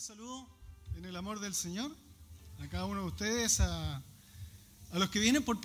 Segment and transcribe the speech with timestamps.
[0.00, 0.46] saludo
[0.96, 1.90] en el amor del Señor,
[2.60, 4.00] a cada uno de ustedes, a,
[4.92, 5.60] los que vienen por,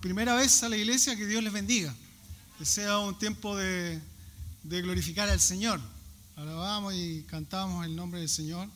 [0.00, 1.94] primera vez a la iglesia, que Dios les bendiga.
[2.58, 4.00] Que sea un tiempo de,
[4.64, 5.80] glorificar al Señor.
[6.34, 8.68] Alabamos y cantamos el nombre del Señor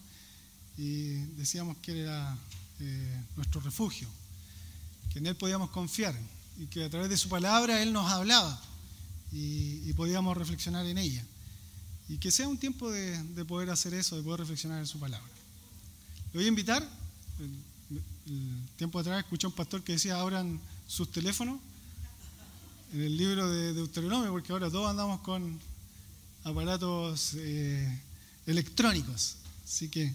[0.79, 2.39] y decíamos que era
[2.79, 4.09] eh, nuestro refugio,
[5.13, 6.15] que en Él podíamos confiar
[6.59, 8.61] y que a través de su palabra Él nos hablaba
[9.33, 11.25] y podíamos reflexionar en ella.
[12.13, 15.01] Y que sea un tiempo de, de, poder hacer eso, de poder reflexionar en su
[15.01, 15.27] palabra.
[16.35, 16.87] Le voy a invitar,
[17.41, 17.51] el,
[18.77, 21.59] tiempo atrás escuché a un pastor que decía abran sus teléfonos
[22.93, 25.59] en el libro de Deuteronomio, porque ahora todos andamos con
[26.45, 28.03] aparatos eh,
[28.47, 29.37] electrónicos.
[29.65, 30.15] Así que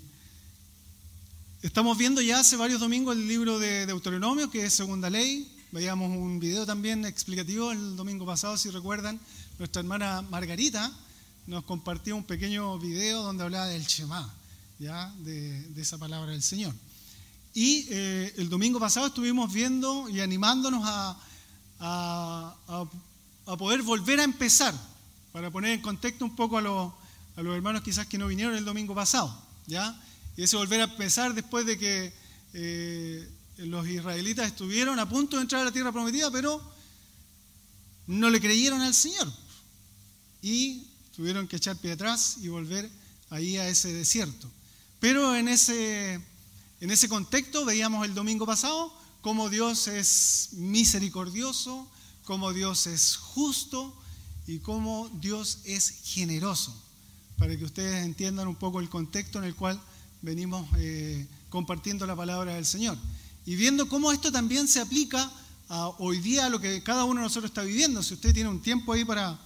[1.64, 5.52] estamos viendo ya hace varios domingos el libro de Deuteronomio, que es Segunda Ley.
[5.72, 9.20] Veíamos un video también explicativo el domingo pasado, si recuerdan.
[9.58, 10.96] Nuestra hermana Margarita
[11.48, 14.32] nos compartió un pequeño video donde hablaba del Shema,
[14.80, 15.14] ¿ya?
[15.20, 16.74] De, esa palabra del Señor.
[17.54, 21.18] Y eh, el domingo pasado estuvimos viendo y animándonos a,
[21.80, 22.56] a,
[23.58, 24.76] poder volver a empezar,
[25.32, 26.94] para poner en contexto un poco a los,
[27.38, 29.98] a los hermanos quizás que no vinieron el domingo pasado, ¿ya?
[30.36, 32.14] Y ese volver a empezar después de que
[32.54, 36.62] eh, los israelitas estuvieron a punto de entrar a la tierra prometida, pero
[38.06, 39.32] no le creyeron al Señor.
[40.42, 42.88] Y tuvieron que echar pie atrás y volver
[43.32, 44.48] ahí a ese desierto.
[45.00, 46.22] Pero en ese,
[46.80, 51.90] en ese contexto veíamos el domingo pasado cómo Dios es misericordioso,
[52.24, 54.00] cómo Dios es justo
[54.46, 56.80] y cómo Dios es generoso,
[57.40, 59.82] para que ustedes entiendan un poco el contexto en el cual
[60.22, 62.96] venimos eh, compartiendo la palabra del Señor.
[63.44, 65.32] Y viendo cómo esto también se aplica
[65.68, 68.04] a hoy día a lo que cada uno de nosotros está viviendo.
[68.04, 69.40] Si usted tiene un tiempo ahí para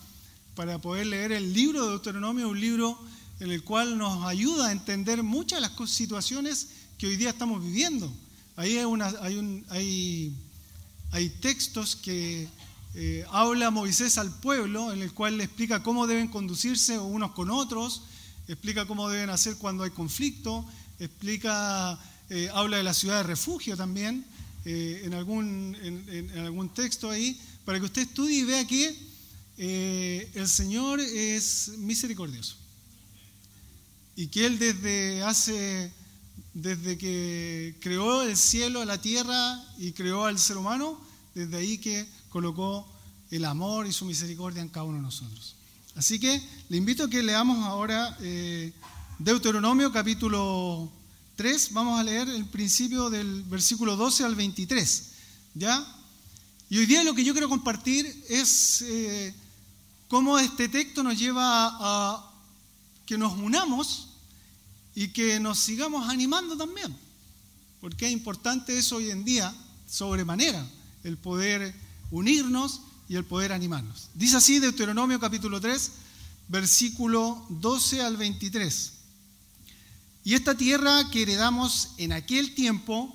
[0.62, 2.96] para poder leer el libro de Deuteronomio, un libro
[3.40, 6.68] en el cual nos ayuda a entender muchas de las situaciones
[7.00, 8.14] que hoy día estamos viviendo.
[8.56, 8.78] Ahí
[11.12, 12.48] hay, textos que
[12.94, 17.50] eh, habla Moisés al pueblo, en el cual le explica cómo deben conducirse unos con
[17.50, 18.04] otros,
[18.48, 20.64] explica cómo deben hacer cuando hay conflicto,
[21.00, 21.98] explica,
[22.30, 24.28] eh, habla de la ciudad de refugio también,
[24.66, 29.11] eh, en, algún, en algún texto ahí, para que usted estudie y vea que
[29.58, 32.56] eh, el Señor es misericordioso.
[34.16, 35.92] Y que Él desde hace,
[36.54, 41.00] desde que creó el cielo, la tierra y creó al ser humano,
[41.34, 42.88] desde ahí que colocó
[43.30, 45.56] el amor y su misericordia en cada uno de nosotros.
[45.96, 48.72] Así que le invito a que leamos ahora eh,
[49.20, 50.90] Deuteronomio capítulo
[51.36, 51.74] 3.
[51.74, 55.12] Vamos a leer el principio del versículo 12 al 23.
[55.56, 55.86] ¿Ya?
[56.72, 59.36] Y hoy día lo que yo quiero compartir es eh,
[60.08, 62.32] cómo este texto nos lleva a,
[63.06, 64.08] que nos unamos
[64.96, 66.96] y que nos sigamos animando también.
[67.82, 69.54] Porque es importante eso hoy en día,
[69.86, 70.66] sobremanera,
[71.04, 71.76] el poder
[72.10, 74.08] unirnos y el poder animarnos.
[74.14, 75.92] Dice así Deuteronomio capítulo 3,
[76.48, 78.94] versículo 12 al 23.
[80.24, 83.14] Y esta tierra que heredamos en aquel tiempo,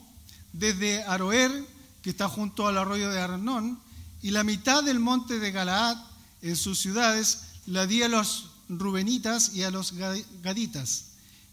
[0.53, 1.75] desde Aroer,
[2.07, 3.81] que está junto al arroyo de Arnón,
[4.23, 5.97] y la mitad del monte de Galaad,
[6.41, 9.93] en sus ciudades, la di a los rubenitas y a los
[10.41, 11.07] gaditas,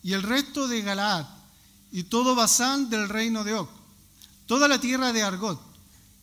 [0.04, 1.26] y el resto de Galaad,
[1.92, 3.68] y todo Basán del reino de Oc,
[4.46, 5.60] toda la tierra de Argot,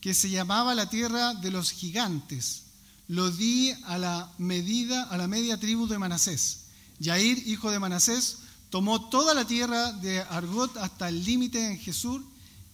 [0.01, 2.67] que se llamaba la tierra de los gigantes,
[3.09, 6.67] lo di a la medida, a la media tribu de Manasés.
[7.01, 12.23] Yair, hijo de Manasés, tomó toda la tierra de Argot hasta el límite en Jesús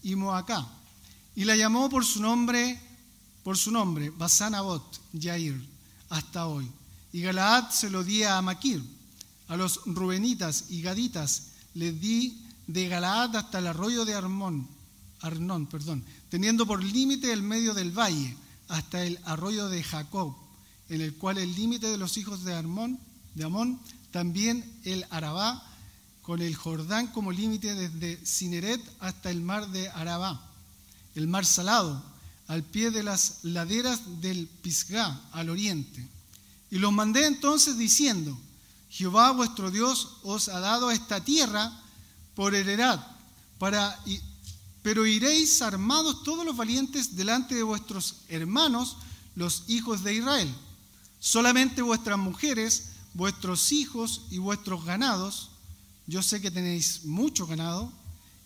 [0.02, 0.68] y Moacá,
[1.36, 2.80] y la llamó por su nombre,
[3.44, 5.62] por su nombre, Basanabot, Yair
[6.08, 6.68] hasta hoy.
[7.12, 8.82] Y Galaad se lo di a Maquir.
[9.48, 14.66] A los rubenitas y gaditas les di de Galaad hasta el arroyo de Armón,
[15.20, 18.36] Arnón, perdón, teniendo por límite el medio del valle
[18.68, 20.34] hasta el arroyo de Jacob,
[20.88, 22.98] en el cual el límite de los hijos de Armón,
[23.34, 23.78] de Amón,
[24.10, 25.62] también el Arabá,
[26.22, 30.42] con el Jordán como límite desde Cineret hasta el mar de Arabá,
[31.16, 32.00] el mar salado,
[32.46, 36.06] al pie de las laderas del Pisgá, al oriente.
[36.70, 38.38] Y los mandé entonces diciendo,
[38.90, 41.72] Jehová vuestro Dios os ha dado esta tierra
[42.34, 43.04] por heredad,
[43.58, 43.98] para,
[44.82, 48.96] pero iréis armados todos los valientes delante de vuestros hermanos,
[49.34, 50.54] los hijos de Israel.
[51.18, 55.50] Solamente vuestras mujeres, vuestros hijos y vuestros ganados,
[56.06, 57.90] yo sé que tenéis mucho ganado,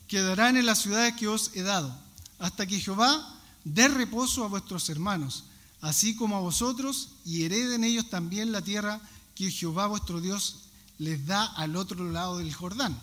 [0.08, 1.94] quedarán en las ciudades que os he dado,
[2.41, 5.45] hasta que Jehová de reposo a vuestros hermanos,
[5.81, 9.01] así como a vosotros, y hereden ellos también la tierra
[9.35, 10.57] que Jehová vuestro Dios
[10.99, 12.99] les da al otro lado del Jordán.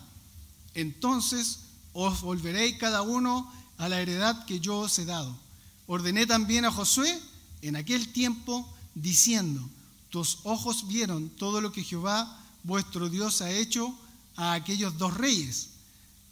[0.74, 1.60] Entonces
[1.92, 5.36] os volveréis cada uno a la heredad que yo os he dado.
[5.86, 7.18] Ordené también a Josué
[7.62, 9.68] en aquel tiempo diciendo,
[10.10, 13.94] tus ojos vieron todo lo que Jehová vuestro Dios ha hecho
[14.36, 15.70] a aquellos dos reyes.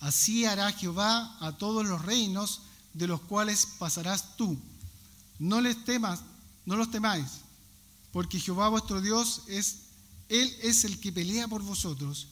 [0.01, 2.61] Así hará Jehová a todos los reinos
[2.97, 4.59] de los cuales pasarás tú.
[5.39, 6.21] No les temas,
[6.65, 7.27] no los temáis,
[8.11, 9.87] porque Jehová vuestro Dios es
[10.29, 12.29] él es el que pelea por vosotros.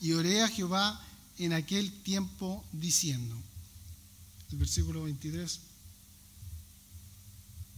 [0.00, 1.00] Y oré a Jehová
[1.38, 3.36] en aquel tiempo diciendo.
[4.52, 5.60] El versículo 23.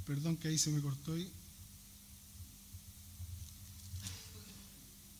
[0.06, 1.14] Perdón que ahí se me cortó.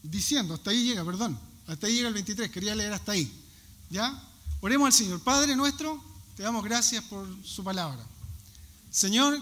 [0.02, 1.38] Diciendo, hasta ahí llega, perdón.
[1.66, 3.30] Hasta ahí llega el 23, quería leer hasta ahí.
[3.88, 4.20] ¿Ya?
[4.60, 5.20] Oremos al Señor.
[5.20, 6.02] Padre nuestro,
[6.40, 8.02] te damos gracias por su palabra.
[8.90, 9.38] Señor,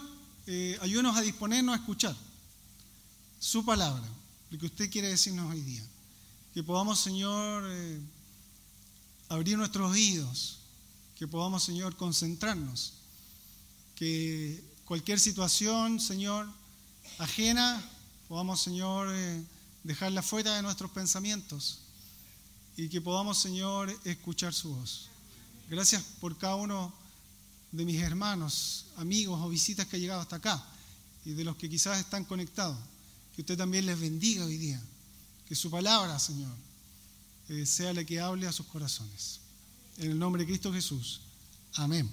[0.49, 2.17] eh, a disponernos a escuchar
[3.39, 4.03] su palabra,
[4.51, 5.85] lo que usted quiere decirnos hoy día.
[6.53, 8.01] Que podamos, Señor, eh,
[9.29, 10.59] abrir nuestros oídos,
[11.15, 12.95] que podamos, Señor, concentrarnos,
[13.95, 16.49] que cualquier situación, Señor,
[17.19, 17.81] ajena,
[18.27, 19.45] podamos, Señor, eh,
[19.85, 21.79] dejarla fuera de nuestros pensamientos
[22.77, 25.11] y que podamos, Señor, escuchar su voz.
[25.69, 26.93] Gracias por cada uno
[27.73, 30.65] de mis hermanos, amigos o visitas que han llegado hasta acá
[31.25, 32.79] y de los que quizás están conectados.
[33.35, 34.81] Que usted también les bendiga hoy día.
[35.47, 36.55] Que su palabra, Señor,
[37.49, 39.41] eh, sea la que hable a sus corazones.
[39.99, 41.21] En el nombre de Cristo Jesús.
[41.75, 42.11] Amén.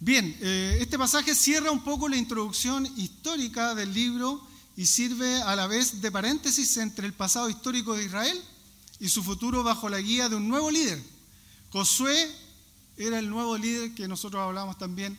[0.00, 4.46] Bien, eh, este pasaje cierra un poco la introducción histórica del libro
[4.76, 8.40] y sirve a la vez de paréntesis entre el pasado histórico de Israel
[9.00, 11.17] y su futuro bajo la guía de un nuevo líder.
[11.70, 12.34] Josué
[12.96, 15.18] era el nuevo líder que nosotros hablamos también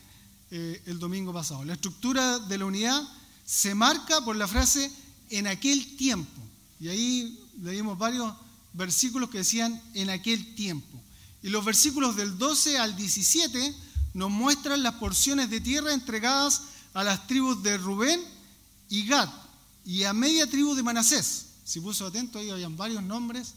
[0.51, 1.63] eh, el domingo pasado.
[1.63, 3.01] La estructura de la unidad
[3.46, 4.92] se marca por la frase
[5.30, 6.42] en aquel tiempo.
[6.80, 8.34] Y ahí leímos varios
[8.74, 11.00] versículos que decían en aquel tiempo.
[11.42, 13.75] Y los versículos del 12 al 17
[14.13, 16.63] nos muestran las porciones de tierra entregadas
[16.94, 18.19] a las tribus de Rubén
[18.90, 19.30] y Gad
[19.86, 21.46] y a media tribu de Manasés.
[21.63, 23.54] Si puso atento, ahí habían varios nombres,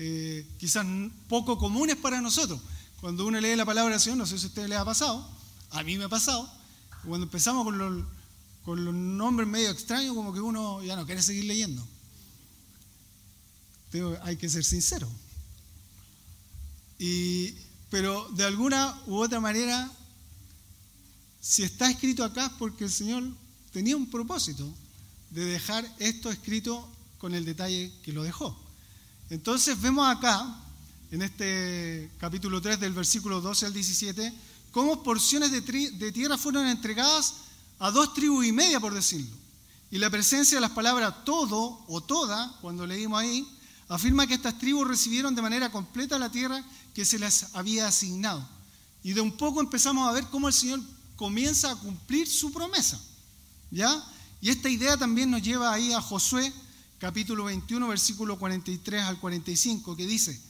[0.00, 0.86] eh, quizás
[1.28, 2.60] poco comunes para nosotros.
[3.00, 5.28] Cuando uno lee la palabra del Señor, no sé si a usted le ha pasado,
[5.70, 6.48] a mí me ha pasado,
[7.04, 8.04] cuando empezamos con los,
[8.64, 11.84] con los nombres medio extraños, como que uno ya no quiere seguir leyendo.
[13.90, 15.08] Pero hay que ser sincero.
[17.00, 17.54] Y,
[17.90, 19.90] pero de alguna u otra manera,
[21.40, 23.24] si está escrito acá es porque el Señor
[23.72, 24.72] tenía un propósito
[25.30, 28.67] de dejar esto escrito con el detalle que lo dejó.
[29.30, 30.56] Entonces vemos acá,
[31.10, 34.32] en este capítulo 3 del versículo 12 al 17,
[34.70, 37.34] cómo porciones de, tierra fueron entregadas
[37.78, 39.36] a dos tribus y media, por decirlo.
[39.90, 43.46] Y la presencia de las palabras todo o toda, cuando leímos ahí,
[43.88, 46.64] afirma que estas tribus recibieron de manera completa la tierra
[46.94, 48.46] que se les había asignado.
[49.02, 50.80] Y de un poco empezamos a ver cómo el Señor
[51.16, 52.98] comienza a cumplir su promesa.
[53.70, 54.02] ¿Ya?
[54.40, 56.52] Y esta idea también nos lleva ahí a Josué
[56.98, 60.40] capítulo 21, versículo 43 al 45, que dice,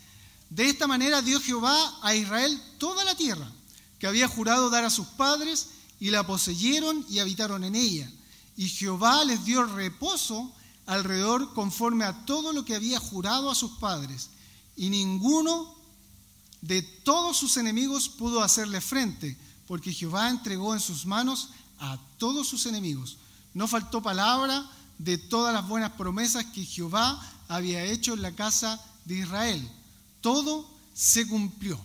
[0.50, 3.50] de esta manera dio Jehová a Israel toda la tierra
[3.98, 8.08] que había jurado dar a sus padres, y la poseyeron y habitaron en ella.
[8.56, 10.52] Y Jehová les dio reposo
[10.86, 14.30] alrededor conforme a todo lo que había jurado a sus padres,
[14.76, 15.74] y ninguno
[16.60, 22.48] de todos sus enemigos pudo hacerle frente, porque Jehová entregó en sus manos a todos
[22.48, 23.18] sus enemigos
[23.54, 24.64] no faltó palabra
[24.98, 29.70] de todas las buenas promesas que Jehová había hecho en la casa de Israel.
[30.20, 31.80] Todo se cumplió.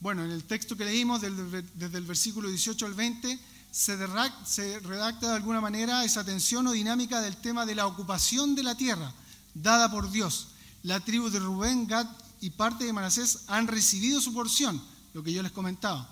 [0.00, 3.38] Bueno, en el texto que leímos desde el versículo 18 al 20
[3.70, 8.62] se redacta de alguna manera esa tensión o dinámica del tema de la ocupación de
[8.62, 9.12] la tierra
[9.54, 10.48] dada por Dios.
[10.82, 12.06] La tribu de Rubén, Gad
[12.40, 14.80] y parte de Manasés han recibido su porción,
[15.12, 16.08] lo que yo les comentaba.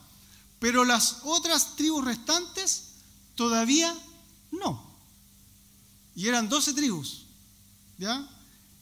[0.58, 2.86] Pero las otras tribus restantes
[3.36, 3.94] Todavía
[4.50, 4.82] no.
[6.14, 7.26] Y eran 12 tribus.
[7.98, 8.28] ¿Ya?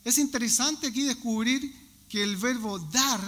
[0.05, 1.75] Es interesante aquí descubrir
[2.09, 3.21] que el verbo dar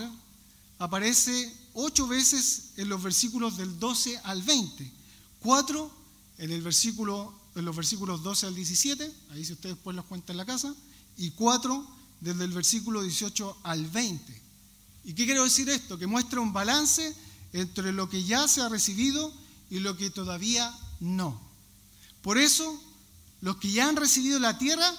[0.78, 4.93] aparece ocho veces en los versículos del 12 al 20.
[5.40, 5.90] Cuatro
[6.38, 10.35] en, el versículo, en los versículos 12 al 17, ahí si ustedes después los cuentan
[10.35, 10.75] en la casa,
[11.16, 11.87] y cuatro
[12.21, 14.43] desde el versículo 18 al 20.
[15.05, 15.99] ¿Y qué quiero decir esto?
[15.99, 17.14] Que muestra un balance
[17.52, 19.33] entre lo que ya se ha recibido
[19.71, 21.40] y lo que todavía no.
[22.26, 22.83] Por eso,
[23.40, 24.92] los que ya han recibido la tierra,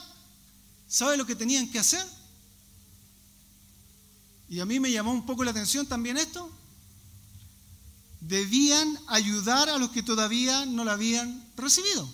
[0.87, 2.07] ¿saben lo que tenían que hacer?
[4.47, 6.49] Y a mí me llamó un poco la atención también esto.
[8.21, 12.09] Debían ayudar a los que todavía no la habían recibido.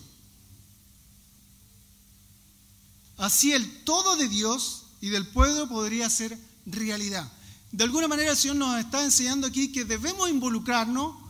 [3.16, 7.30] Así el todo de Dios y del pueblo podría ser realidad.
[7.70, 11.23] De alguna manera el Señor nos está enseñando aquí que debemos involucrarnos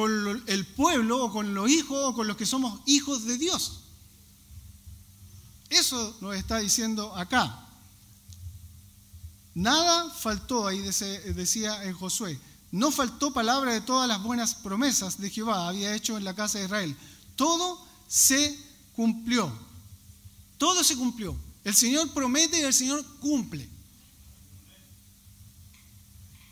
[0.00, 3.80] con el pueblo o con los hijos o con los que somos hijos de Dios.
[5.68, 7.68] Eso nos está diciendo acá.
[9.54, 12.40] Nada faltó, ahí decía en Josué,
[12.72, 16.58] no faltó palabra de todas las buenas promesas de Jehová había hecho en la casa
[16.58, 16.96] de Israel.
[17.36, 18.58] Todo se
[18.96, 19.52] cumplió.
[20.56, 21.36] Todo se cumplió.
[21.62, 23.68] El Señor promete y el Señor cumple.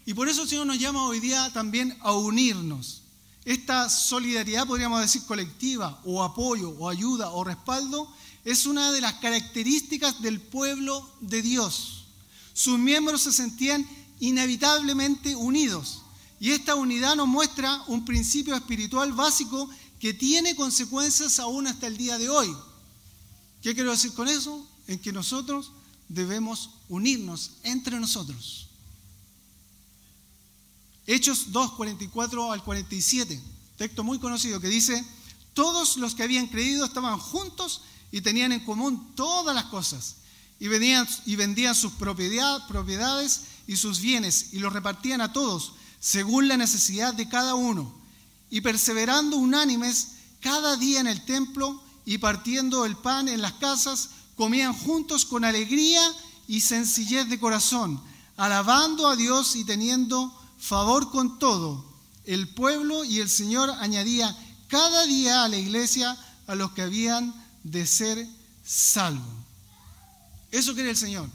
[0.04, 3.04] Y por eso el Señor nos llama hoy día también a unirnos.
[3.48, 8.06] Esta solidaridad, podríamos decir, colectiva, o apoyo, o ayuda, o respaldo,
[8.44, 12.04] es una de las características del pueblo de Dios.
[12.52, 13.88] Sus miembros se sentían
[14.20, 16.02] inevitablemente unidos.
[16.38, 21.96] Y esta unidad nos muestra un principio espiritual básico que tiene consecuencias aún hasta el
[21.96, 22.54] día de hoy.
[23.62, 24.62] ¿Qué quiero decir con eso?
[24.88, 25.72] En que nosotros
[26.10, 28.67] debemos unirnos entre nosotros.
[31.08, 33.40] Hechos 2, 44 al 47,
[33.78, 35.02] texto muy conocido que dice,
[35.54, 37.80] todos los que habían creído estaban juntos
[38.12, 40.16] y tenían en común todas las cosas,
[40.60, 47.14] y, vendían sus propiedades y sus bienes, y los repartían a todos, según la necesidad
[47.14, 47.90] de cada uno,
[48.50, 50.08] y perseverando unánimes
[50.40, 55.46] cada día en el templo y partiendo el pan en las casas, comían juntos con
[55.46, 56.02] alegría
[56.46, 57.98] y sencillez de corazón,
[58.36, 61.84] alabando a Dios y teniendo favor con todo
[62.24, 64.36] el pueblo y el Señor añadía
[64.68, 68.26] cada día a la iglesia a los que habían de ser
[68.64, 69.26] salvos.
[70.50, 71.28] Eso quiere el Señor.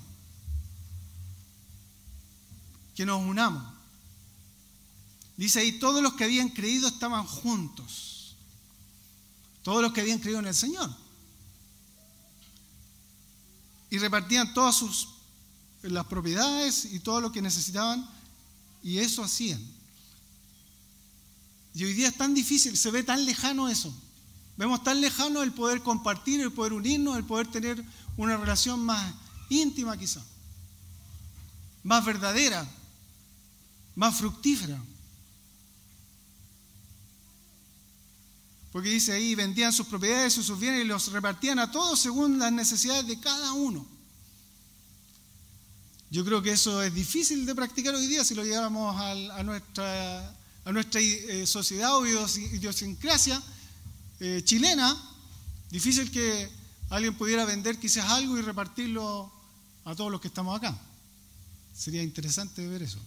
[2.95, 3.73] Que nos unamos.
[5.35, 8.35] Dice ahí, todos los que habían creído estaban juntos.
[9.63, 10.95] Todos los que habían creído en el Señor.
[13.89, 15.09] Y repartían todas sus
[15.83, 18.07] las propiedades y todo lo que necesitaban
[18.83, 19.61] y eso hacían.
[21.73, 23.93] Y hoy día es tan difícil, se ve tan lejano eso.
[24.57, 27.83] Vemos tan lejano el poder compartir, el poder unirnos, el poder tener
[28.17, 29.15] una relación más
[29.49, 30.21] íntima quizá,
[31.81, 32.69] más verdadera,
[33.95, 34.79] más fructífera.
[38.71, 42.51] Porque dice ahí, vendían sus propiedades sus bienes y los repartían a todos según las
[42.51, 43.85] necesidades de cada uno.
[46.13, 50.35] Yo creo que eso es difícil de practicar hoy día si lo llevamos a, nuestra,
[50.63, 53.41] a nuestra eh, sociedad o idiosincrasia
[54.19, 54.95] eh, chilena.
[55.71, 56.51] Difícil que
[56.91, 59.33] alguien pudiera vender quizás algo y repartirlo
[59.85, 60.79] a todos los que estamos acá.
[61.75, 62.99] Sería interesante ver eso.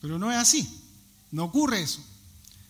[0.00, 0.66] Pero no es así,
[1.32, 2.02] no ocurre eso.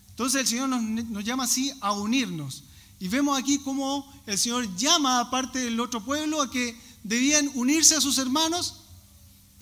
[0.08, 2.64] Entonces el Señor nos, nos llama así a unirnos.
[2.98, 7.48] Y vemos aquí cómo el Señor llama a parte del otro pueblo a que debían
[7.54, 8.80] unirse a sus hermanos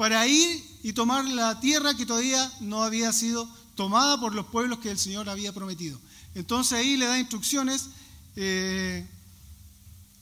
[0.03, 4.81] para ir y tomar la tierra que todavía no había sido tomada por los pueblos
[4.81, 5.97] que el Señor había prometido.
[6.35, 7.87] Entonces ahí le da instrucciones.
[8.35, 9.07] Eh,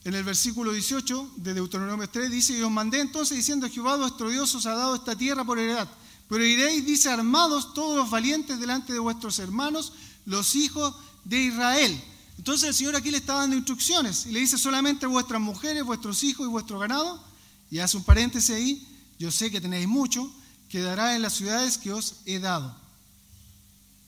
[0.03, 4.29] en el versículo 18 de Deuteronomio 3 dice, y os mandé entonces diciendo, Jehová vuestro
[4.29, 5.89] Dios os ha dado esta tierra por heredad,
[6.29, 9.93] pero iréis, dice, armados todos los valientes delante de vuestros hermanos,
[10.27, 11.99] los hijos de Israel.
[12.37, 16.23] Entonces el Señor aquí le está dando instrucciones y le dice solamente vuestras mujeres, vuestros
[16.23, 17.19] hijos y vuestro ganado,
[17.71, 18.87] y hace un paréntesis ahí,
[19.21, 20.33] yo sé que tenéis mucho,
[20.67, 22.75] quedará en las ciudades que os he dado.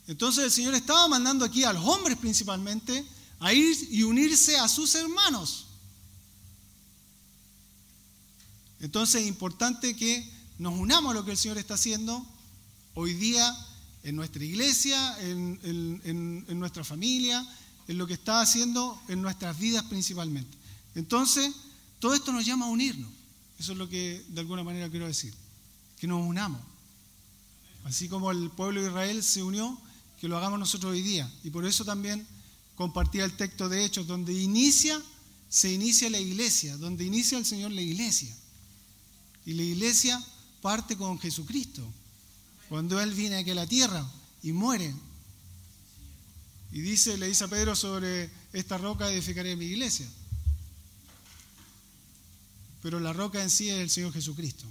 [0.08, 3.06] Entonces el Señor estaba mandando aquí a los hombres principalmente
[3.40, 5.68] a ir y unirse a sus hermanos.
[8.80, 10.28] Entonces es importante que
[10.58, 12.26] nos unamos a lo que el Señor está haciendo
[12.96, 13.56] hoy día
[14.02, 17.48] en nuestra iglesia, en, en nuestra familia,
[17.88, 20.58] en lo que está haciendo en nuestras vidas principalmente.
[20.96, 21.54] Entonces,
[22.00, 23.23] todo esto nos llama a unirnos.
[23.60, 25.34] Eso es lo que de alguna manera quiero decir.
[25.98, 26.62] Que nos unamos.
[27.86, 29.80] Así como el pueblo de Israel se unió,
[30.20, 31.32] que lo hagamos nosotros hoy día.
[31.44, 32.26] Y por eso también
[32.76, 35.02] compartía el texto de Hechos, donde inicia,
[35.50, 38.34] se inicia la iglesia, donde inicia el Señor la iglesia.
[39.46, 40.24] Y la iglesia
[40.62, 41.82] parte con Jesucristo.
[42.70, 44.06] Cuando Él viene aquí a la tierra
[44.42, 44.94] y muere.
[46.72, 50.08] Y dice, le dice a Pedro sobre esta roca edificaré mi iglesia
[52.84, 54.66] pero la roca en sí es el Señor Jesucristo.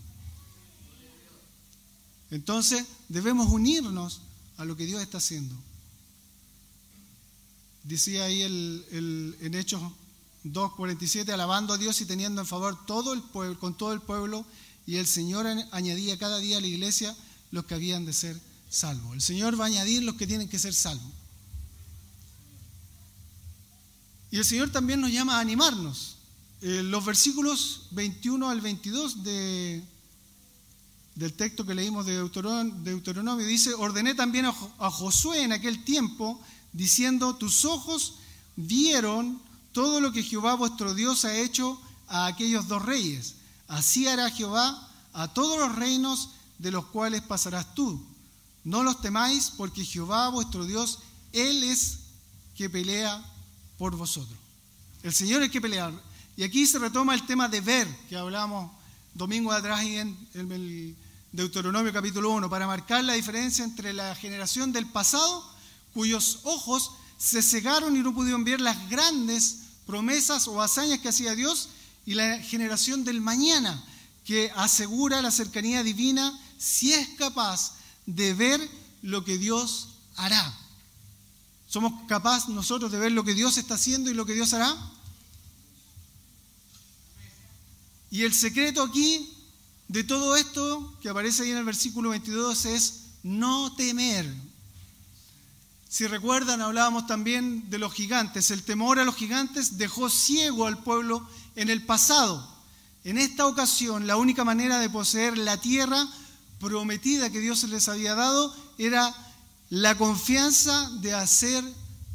[2.30, 4.20] Entonces debemos unirnos
[4.58, 5.56] a lo que Dios está haciendo.
[7.84, 9.80] Decía ahí el, en Hechos
[10.44, 14.44] 2.47, alabando a Dios y teniendo en favor todo el pueblo, con todo el pueblo,
[14.86, 17.16] y el Señor añadía cada día a la iglesia
[17.50, 18.38] los que habían de ser
[18.68, 19.14] salvos.
[19.14, 21.12] El Señor va a añadir los que tienen que ser salvos.
[24.30, 26.16] Y el Señor también nos llama a animarnos
[26.62, 29.82] eh, los versículos 21 al 22 de,
[31.16, 36.40] del texto que leímos de Deuteronomio, dice, ordené también a Josué en aquel tiempo,
[36.72, 38.14] diciendo, tus ojos
[38.54, 39.42] vieron
[39.72, 43.34] todo lo que Jehová vuestro Dios ha hecho a aquellos dos reyes.
[43.66, 48.00] Así hará Jehová a todos los reinos de los cuales pasarás tú.
[48.62, 51.00] No los temáis, porque Jehová vuestro Dios,
[51.32, 51.98] Él es
[52.54, 53.20] que pelea
[53.78, 54.38] por vosotros.
[55.02, 55.92] El Señor es que pelea.
[56.36, 58.70] Y aquí se retoma el tema de ver, que hablamos
[59.14, 60.96] domingo atrás en el
[61.30, 65.44] Deuteronomio capítulo 1, para marcar la diferencia entre la generación del pasado,
[65.92, 71.34] cuyos ojos se cegaron y no pudieron ver las grandes promesas o hazañas que hacía
[71.34, 71.68] Dios,
[72.06, 73.84] y la generación del mañana,
[74.24, 77.74] que asegura la cercanía divina si es capaz
[78.06, 78.60] de ver
[79.02, 80.52] lo que Dios hará.
[81.68, 84.74] ¿Somos capaces nosotros de ver lo que Dios está haciendo y lo que Dios hará?
[88.12, 89.26] Y el secreto aquí
[89.88, 94.30] de todo esto que aparece ahí en el versículo 22 es no temer.
[95.88, 98.50] Si recuerdan, hablábamos también de los gigantes.
[98.50, 101.26] El temor a los gigantes dejó ciego al pueblo
[101.56, 102.46] en el pasado.
[103.02, 106.06] En esta ocasión, la única manera de poseer la tierra
[106.60, 109.14] prometida que Dios les había dado era
[109.70, 111.64] la confianza de hacer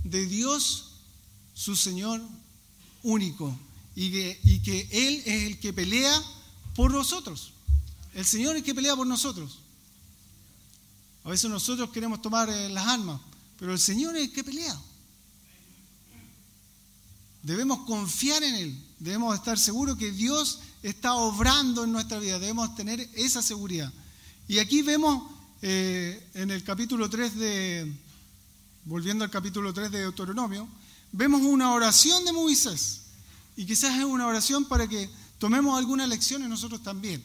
[0.04, 0.92] de Dios
[1.56, 2.22] su Señor
[3.02, 3.58] único
[4.00, 6.22] y que, Él es el que pelea
[6.76, 7.54] por nosotros.
[8.14, 9.58] El Señor es el que pelea por nosotros.
[11.24, 13.20] A veces nosotros queremos tomar eh, las armas,
[13.58, 14.80] pero el Señor es el que pelea.
[17.42, 22.76] Debemos confiar en Él, debemos estar seguros que Dios está obrando en nuestra vida, debemos
[22.76, 23.92] tener esa seguridad.
[24.48, 25.24] Y aquí vemos
[25.64, 27.98] eh, en el capítulo 3 de,
[28.86, 30.68] volviendo al capítulo 3 de Deuteronomio,
[31.12, 33.07] vemos una oración de Moisés.
[33.58, 35.10] Y quizás es una oración para que
[35.40, 37.24] tomemos algunas lecciones nosotros también.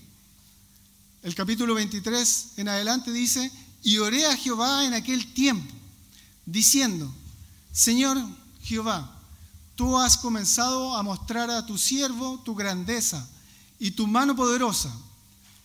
[1.23, 3.53] El capítulo 23 en adelante dice,
[3.83, 5.73] y oré a Jehová en aquel tiempo,
[6.47, 7.15] diciendo,
[7.71, 8.19] Señor
[8.63, 9.15] Jehová,
[9.77, 13.29] tú has comenzado a mostrar a tu siervo tu grandeza
[13.79, 14.91] y tu mano poderosa,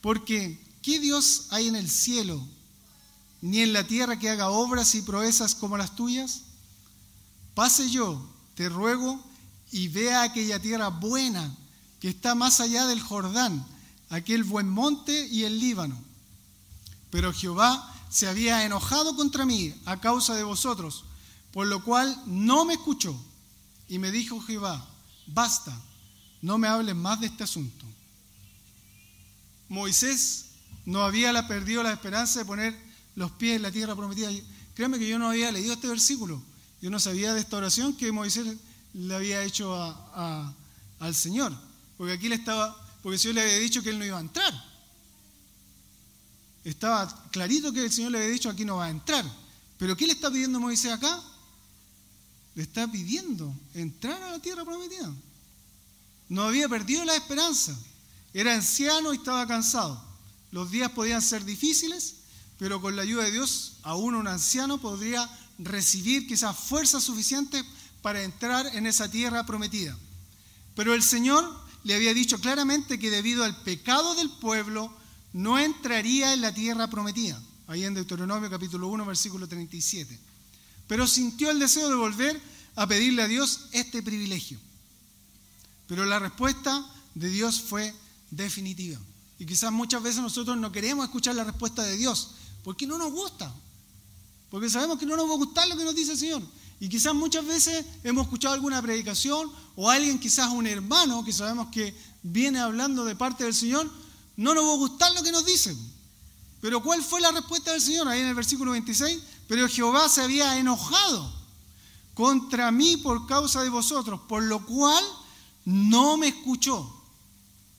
[0.01, 2.45] porque ¿qué Dios hay en el cielo,
[3.41, 6.41] ni en la tierra que haga obras y proezas como las tuyas?
[7.55, 9.23] Pase yo, te ruego,
[9.71, 11.55] y vea aquella tierra buena
[11.99, 13.65] que está más allá del Jordán,
[14.09, 15.97] aquel buen monte y el Líbano.
[17.09, 21.05] Pero Jehová se había enojado contra mí a causa de vosotros,
[21.51, 23.19] por lo cual no me escuchó.
[23.89, 24.85] Y me dijo Jehová,
[25.27, 25.77] basta,
[26.41, 27.85] no me hables más de este asunto.
[29.69, 30.45] Moisés
[30.85, 34.29] no había perdido la esperanza de poner los pies en la tierra prometida.
[34.73, 36.41] Créanme que yo no había leído este versículo.
[36.81, 38.57] Yo no sabía de esta oración que Moisés
[38.97, 39.75] le había hecho
[40.99, 41.53] al Señor.
[41.97, 44.21] Porque aquí le estaba, porque el Señor le había dicho que él no iba a
[44.21, 44.53] entrar.
[46.63, 49.25] Estaba clarito que el Señor le había dicho aquí no va a entrar.
[49.77, 51.21] Pero ¿qué le está pidiendo Moisés acá?
[52.55, 55.13] Le está pidiendo entrar a la tierra prometida.
[56.29, 57.77] No había perdido la esperanza.
[58.33, 60.03] Era anciano y estaba cansado.
[60.51, 62.15] Los días podían ser difíciles,
[62.57, 65.29] pero con la ayuda de Dios, aún un anciano podría
[65.59, 67.63] recibir quizás fuerzas suficientes
[68.01, 69.97] para entrar en esa tierra prometida.
[70.75, 71.43] Pero el Señor
[71.83, 74.93] le había dicho claramente que debido al pecado del pueblo
[75.33, 77.41] no entraría en la tierra prometida.
[77.67, 80.17] Ahí en Deuteronomio capítulo 1, versículo 37.
[80.87, 82.41] Pero sintió el deseo de volver
[82.75, 84.59] a pedirle a Dios este privilegio.
[85.87, 87.93] Pero la respuesta de Dios fue
[88.31, 88.99] definitiva.
[89.39, 92.31] Y quizás muchas veces nosotros no queremos escuchar la respuesta de Dios,
[92.63, 93.53] porque no nos gusta.
[94.49, 96.41] Porque sabemos que no nos va a gustar lo que nos dice el Señor.
[96.79, 101.69] Y quizás muchas veces hemos escuchado alguna predicación o alguien, quizás un hermano que sabemos
[101.69, 103.89] que viene hablando de parte del Señor,
[104.35, 105.77] no nos va a gustar lo que nos dicen.
[106.61, 108.07] Pero ¿cuál fue la respuesta del Señor?
[108.07, 111.31] Ahí en el versículo 26, pero Jehová se había enojado
[112.13, 115.03] contra mí por causa de vosotros, por lo cual
[115.65, 116.93] no me escuchó.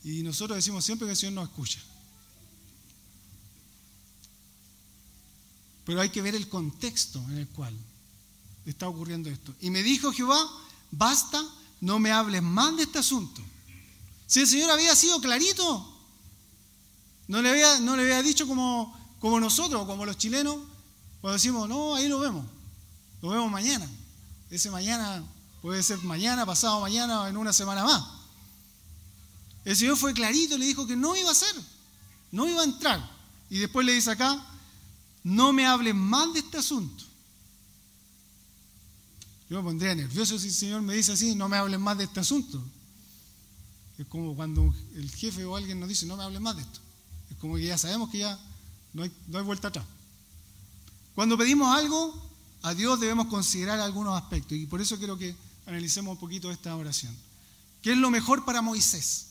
[0.05, 1.81] Y nosotros decimos siempre que el Señor nos escucha.
[5.85, 7.77] Pero hay que ver el contexto en el cual
[8.71, 9.55] está ocurriendo esto.
[9.61, 10.39] Y me dijo Jehová,
[10.91, 11.43] basta,
[11.81, 13.41] no me hables más de este asunto.
[14.27, 15.95] Si el Señor había sido clarito,
[17.29, 20.57] no le había, no le había dicho como, como nosotros, como los chilenos,
[21.21, 22.45] cuando decimos, no, ahí lo vemos,
[23.23, 23.89] lo vemos mañana.
[24.51, 25.25] Ese mañana
[25.63, 28.05] puede ser mañana, pasado mañana o en una semana más.
[29.65, 31.55] El Señor fue clarito le dijo que no iba a ser,
[32.33, 33.19] no iba a entrar.
[33.51, 34.45] Y después le dice acá,
[35.25, 37.08] no me hables más de este asunto.
[39.49, 42.05] Yo me pondría nervioso si el Señor me dice así, no me hables más de
[42.05, 42.63] este asunto.
[43.99, 46.81] Es como cuando el jefe o alguien nos dice, no me hables más de esto.
[47.31, 48.39] Es como que ya sabemos que ya
[48.93, 49.85] no hay, no hay vuelta atrás.
[51.15, 52.15] Cuando pedimos algo,
[52.63, 54.57] a Dios debemos considerar algunos aspectos.
[54.57, 55.35] Y por eso quiero que
[55.67, 57.15] analicemos un poquito esta oración.
[57.83, 59.29] ¿Qué es lo mejor para Moisés?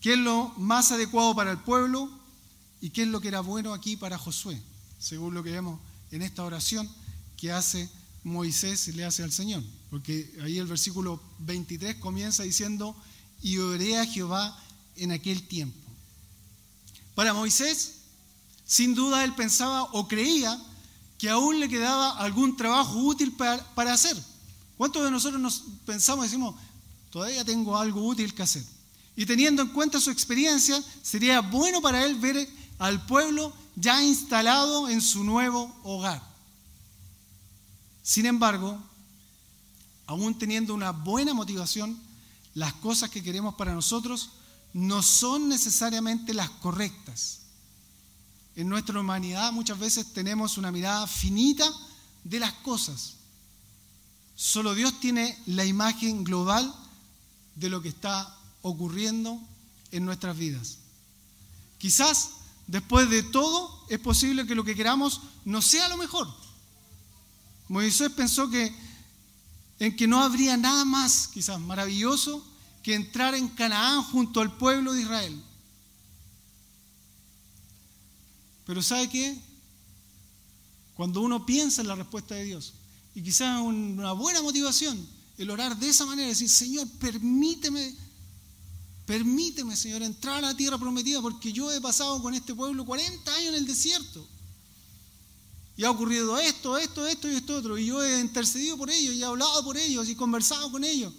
[0.00, 2.10] ¿Qué es lo más adecuado para el pueblo?
[2.80, 4.60] ¿Y qué es lo que era bueno aquí para Josué?
[4.98, 6.88] Según lo que vemos en esta oración
[7.36, 7.90] que hace
[8.24, 9.62] Moisés le hace al Señor.
[9.90, 12.96] Porque ahí el versículo 23 comienza diciendo,
[13.42, 14.58] y oré a Jehová
[14.96, 15.78] en aquel tiempo.
[17.14, 17.98] Para Moisés,
[18.66, 20.60] sin duda él pensaba o creía
[21.18, 24.16] que aún le quedaba algún trabajo útil para, hacer.
[24.76, 26.54] ¿Cuántos de nosotros nos pensamos y decimos,
[27.10, 28.64] todavía tengo algo útil que hacer?
[29.14, 34.88] Y teniendo en cuenta su experiencia, sería bueno para él ver al pueblo ya instalado
[34.88, 36.33] en su nuevo hogar.
[38.04, 38.78] Sin embargo,
[40.06, 41.98] aún teniendo una buena motivación,
[42.52, 44.32] las cosas que queremos para nosotros
[44.74, 47.40] no son necesariamente las correctas.
[48.56, 51.64] En nuestra humanidad muchas veces tenemos una mirada finita
[52.24, 53.14] de las cosas.
[54.36, 56.72] Solo Dios tiene la imagen global
[57.56, 59.40] de lo que está ocurriendo
[59.92, 60.76] en nuestras vidas.
[61.78, 62.32] Quizás
[62.66, 66.43] después de todo es posible que lo que queramos no sea lo mejor.
[67.74, 68.72] Moisés pensó que
[69.80, 72.46] en que no habría nada más quizás maravilloso
[72.84, 75.42] que entrar en Canaán junto al pueblo de Israel.
[78.64, 79.36] Pero ¿sabe qué?
[80.94, 82.74] Cuando uno piensa en la respuesta de Dios,
[83.12, 85.04] y quizás una buena motivación,
[85.36, 87.92] el orar de esa manera, decir, Señor, permíteme
[89.04, 93.34] Permíteme, Señor, entrar a la tierra prometida porque yo he pasado con este pueblo 40
[93.34, 94.26] años en el desierto.
[95.76, 97.78] Y ha ocurrido esto, esto, esto y esto otro.
[97.78, 101.12] Y yo he intercedido por ellos y he hablado por ellos y conversado con ellos.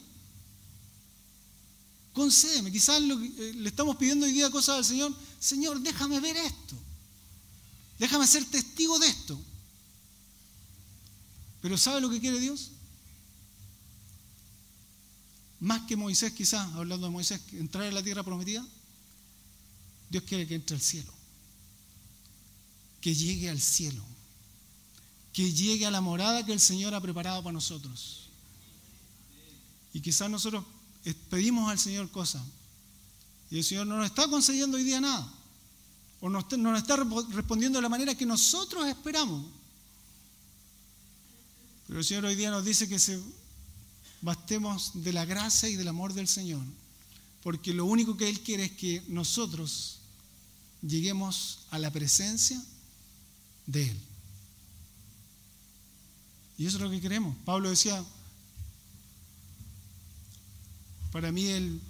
[2.13, 5.13] Concédeme, quizás eh, le estamos pidiendo hoy día cosas al Señor.
[5.39, 6.76] Señor, déjame ver esto.
[8.00, 9.39] Déjame ser testigo de esto.
[11.62, 12.72] Pero ¿sabe lo que quiere Dios?
[15.65, 18.63] más que Moisés quizás, hablando de Moisés, entrar en la tierra prometida,
[20.12, 21.12] Dios quiere que entre al cielo,
[23.02, 24.06] que llegue al cielo,
[25.36, 28.30] que llegue a la morada que el Señor ha preparado para nosotros.
[29.91, 30.63] Y quizás nosotros
[31.30, 32.41] pedimos al Señor cosas
[33.52, 35.30] y el Señor no nos está concediendo hoy día nada,
[36.21, 36.95] o no nos está
[37.34, 39.45] respondiendo de la manera que nosotros esperamos.
[41.86, 43.21] Pero el Señor hoy día nos dice que se
[44.21, 46.63] bastemos de la gracia y del amor del Señor,
[47.43, 50.00] porque lo único que Él quiere es que nosotros
[50.82, 52.63] lleguemos a la presencia
[53.65, 54.14] de Él.
[56.58, 57.36] Y eso es lo que queremos.
[57.46, 58.04] Pablo decía,
[61.12, 61.82] para mí el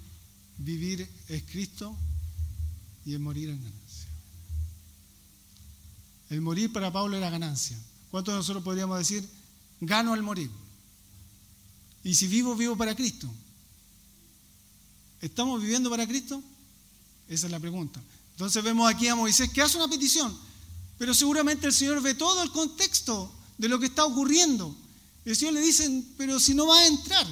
[0.58, 1.96] vivir es Cristo
[3.04, 4.08] y el morir es ganancia.
[6.30, 7.78] El morir para Pablo era ganancia.
[8.10, 9.28] ¿Cuántos de nosotros podríamos decir,
[9.80, 10.50] gano al morir?
[12.02, 13.32] Y si vivo, vivo para Cristo.
[15.20, 16.42] ¿Estamos viviendo para Cristo?
[17.28, 18.00] Esa es la pregunta.
[18.32, 20.36] Entonces vemos aquí a Moisés que hace una petición,
[20.98, 24.76] pero seguramente el Señor ve todo el contexto de lo que está ocurriendo.
[25.24, 27.26] El Señor le dice, pero si no va a entrar,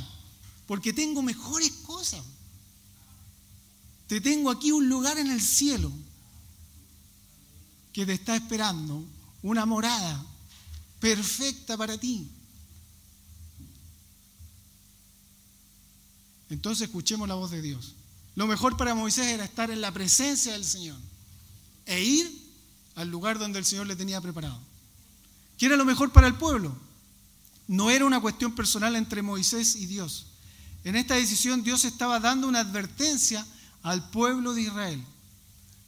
[0.67, 2.23] porque tengo mejores cosas.
[4.07, 5.91] Te tengo aquí un lugar en el cielo
[7.93, 9.05] que te está esperando,
[9.43, 10.27] una morada
[11.01, 12.29] perfecta para ti.
[16.51, 17.95] Entonces escuchemos la voz de Dios.
[18.35, 20.99] Lo mejor para Moisés era estar en la presencia del Señor
[21.87, 22.45] e ir
[22.97, 24.61] al lugar donde el Señor le tenía preparado.
[25.59, 26.75] ¿Qué era lo mejor para el pueblo?
[27.67, 30.27] No era una cuestión personal entre Moisés y Dios.
[30.85, 33.47] En esta decisión Dios estaba dando una advertencia
[33.83, 35.05] al pueblo de Israel.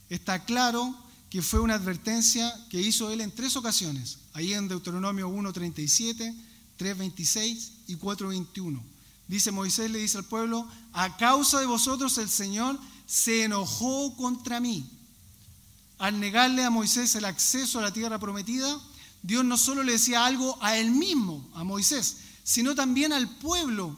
[0.09, 0.97] Está claro
[1.29, 6.35] que fue una advertencia que hizo él en tres ocasiones, ahí en Deuteronomio 1.37,
[6.79, 8.81] 3.26 y 4.21.
[9.29, 14.61] Dice Moisés, le dice al pueblo, a causa de vosotros el Señor se enojó contra
[14.61, 14.89] mí.
[15.99, 18.79] Al negarle a Moisés el acceso a la tierra prometida,
[19.27, 23.97] Dios no solo le decía algo a él mismo, a Moisés, sino también al pueblo.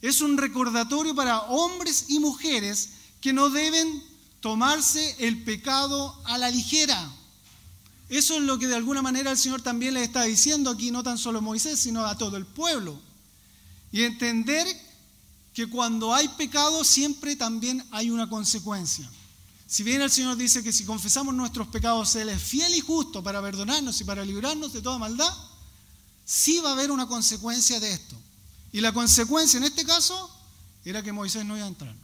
[0.00, 4.02] Es un recordatorio para hombres y mujeres que no deben
[4.40, 7.08] tomarse el pecado a la ligera.
[8.08, 11.04] Eso es lo que de alguna manera el Señor también le está diciendo aquí, no
[11.04, 13.00] tan solo a Moisés, sino a todo el pueblo.
[13.92, 14.66] Y entender
[15.54, 19.08] que cuando hay pecado siempre también hay una consecuencia.
[19.72, 23.22] Si bien el Señor dice que si confesamos nuestros pecados, Él es fiel y justo
[23.22, 25.34] para perdonarnos y para librarnos de toda maldad,
[26.26, 28.14] sí va a haber una consecuencia de esto.
[28.70, 30.30] Y la consecuencia en este caso
[30.84, 31.94] era que Moisés no iba a entrar.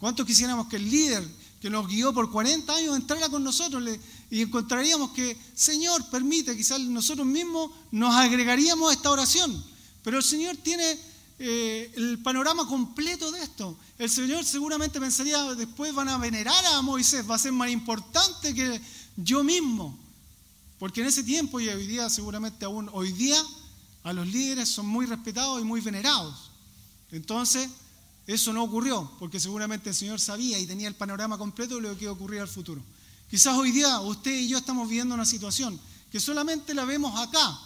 [0.00, 1.22] ¿Cuántos quisiéramos que el líder
[1.60, 3.82] que nos guió por 40 años entrara con nosotros
[4.30, 9.62] y encontraríamos que, Señor, permite, quizás nosotros mismos nos agregaríamos a esta oración?
[10.02, 10.98] Pero el Señor tiene
[11.38, 13.76] eh, el panorama completo de esto.
[13.98, 18.54] El Señor seguramente pensaría, después van a venerar a Moisés, va a ser más importante
[18.54, 18.80] que
[19.16, 19.98] yo mismo.
[20.78, 23.42] Porque en ese tiempo y hoy día, seguramente aún hoy día,
[24.02, 26.50] a los líderes son muy respetados y muy venerados.
[27.10, 27.68] Entonces,
[28.26, 31.96] eso no ocurrió, porque seguramente el Señor sabía y tenía el panorama completo de lo
[31.96, 32.82] que iba a ocurrir al futuro.
[33.30, 35.78] Quizás hoy día usted y yo estamos viviendo una situación
[36.10, 37.58] que solamente la vemos acá,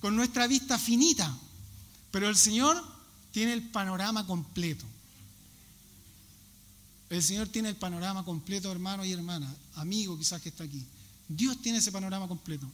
[0.00, 1.34] con nuestra vista finita,
[2.10, 2.93] pero el Señor
[3.34, 4.84] tiene el panorama completo.
[7.10, 10.86] El Señor tiene el panorama completo, hermano y hermana, amigo quizás que está aquí.
[11.26, 12.64] Dios tiene ese panorama completo.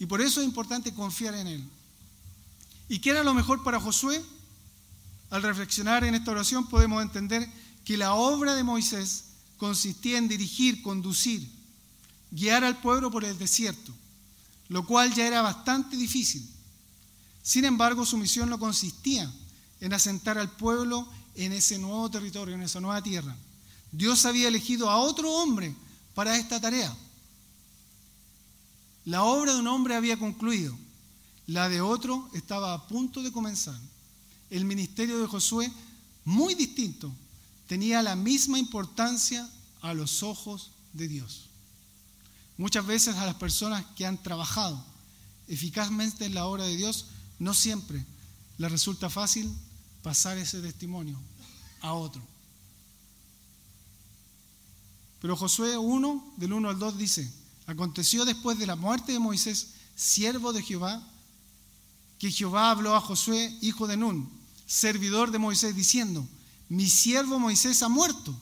[0.00, 1.64] Y por eso es importante confiar en Él.
[2.88, 4.20] ¿Y qué era lo mejor para Josué?
[5.30, 7.48] Al reflexionar en esta oración podemos entender
[7.84, 11.48] que la obra de Moisés consistía en dirigir, conducir,
[12.32, 13.94] guiar al pueblo por el desierto,
[14.68, 16.44] lo cual ya era bastante difícil.
[17.40, 19.32] Sin embargo, su misión no consistía
[19.80, 23.36] en asentar al pueblo en ese nuevo territorio, en esa nueva tierra.
[23.92, 25.74] Dios había elegido a otro hombre
[26.14, 26.94] para esta tarea.
[29.04, 30.76] La obra de un hombre había concluido,
[31.46, 33.78] la de otro estaba a punto de comenzar.
[34.50, 35.72] El ministerio de Josué,
[36.24, 37.12] muy distinto,
[37.66, 39.48] tenía la misma importancia
[39.80, 41.48] a los ojos de Dios.
[42.56, 44.84] Muchas veces a las personas que han trabajado
[45.48, 47.06] eficazmente en la obra de Dios,
[47.38, 48.04] no siempre
[48.58, 49.52] les resulta fácil
[50.02, 51.18] pasar ese testimonio
[51.80, 52.22] a otro.
[55.20, 57.30] Pero Josué 1, del 1 al 2 dice,
[57.66, 61.02] aconteció después de la muerte de Moisés, siervo de Jehová,
[62.18, 64.30] que Jehová habló a Josué, hijo de Nun,
[64.66, 66.26] servidor de Moisés, diciendo,
[66.68, 68.34] mi siervo Moisés ha muerto.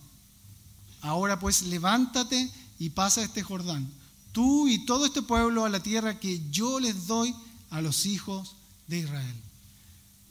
[1.01, 3.91] Ahora pues levántate y pasa este Jordán,
[4.33, 7.35] tú y todo este pueblo a la tierra que yo les doy
[7.71, 9.48] a los hijos de Israel.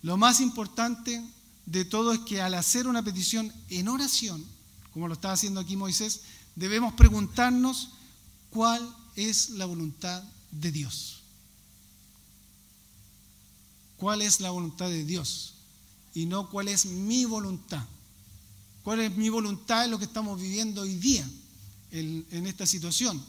[0.02, 1.24] Lo más importante
[1.66, 4.44] de todo es que al hacer una petición en oración,
[4.94, 6.22] como lo está haciendo aquí Moisés,
[6.56, 7.90] debemos preguntarnos
[8.50, 11.22] cuál es la voluntad de Dios.
[13.98, 15.56] ¿Cuál es la voluntad de Dios?
[16.14, 17.86] Y no cuál es mi voluntad.
[18.84, 21.30] ¿Cuál es mi voluntad en lo que estamos viviendo hoy día,
[21.92, 23.22] en, esta situación,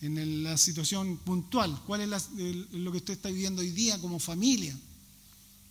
[0.00, 1.80] en la situación puntual?
[1.86, 2.28] ¿Cuál es
[2.72, 4.76] lo que usted está viviendo hoy día como familia?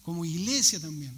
[0.09, 1.13] Como iglesia también.